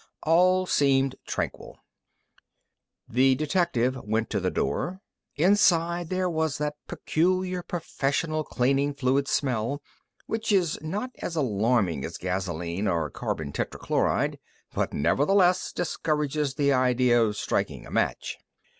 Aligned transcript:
All 0.23 0.65
seemed 0.65 1.15
tranquil. 1.27 1.77
The 3.07 3.35
detective 3.35 3.95
went 4.03 4.33
in 4.33 4.41
the 4.41 4.49
door. 4.49 4.99
Inside 5.35 6.09
there 6.09 6.27
was 6.27 6.57
that 6.57 6.73
peculiar, 6.87 7.61
professional 7.61 8.43
cleaning 8.43 8.95
fluid 8.95 9.27
smell, 9.27 9.79
which 10.25 10.51
is 10.51 10.79
not 10.81 11.11
as 11.19 11.35
alarming 11.35 12.03
as 12.03 12.17
gasoline 12.17 12.87
or 12.87 13.11
carbon 13.11 13.51
tetrachloride, 13.53 14.39
but 14.73 14.91
nevertheless 14.91 15.71
discourages 15.71 16.55
the 16.55 16.73
idea 16.73 17.21
of 17.21 17.37
striking 17.37 17.85
a 17.85 17.91
match. 17.91 18.39